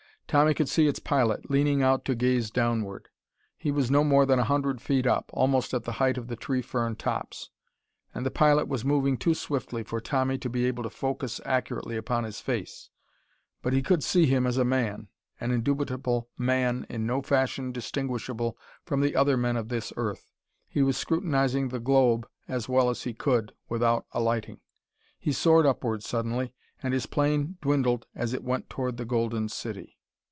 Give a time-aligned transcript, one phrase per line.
[0.27, 3.09] Tommy could see its pilot, leaning out to gaze downward.
[3.57, 6.37] He was no more than a hundred feet up, almost at the height of the
[6.37, 7.49] tree fern tops.
[8.15, 11.97] And the pilot was moving too swiftly for Tommy to be able to focus accurately
[11.97, 12.89] upon his face,
[13.61, 15.09] but he could see him as a man,
[15.41, 20.31] an indubitable man in no fashion distinguishable from the other men of this earth.
[20.69, 24.61] He was scrutinizing the globe as well as he could without alighting.
[25.19, 29.97] He soared upward, suddenly, and his plane dwindled as it went toward the Golden City.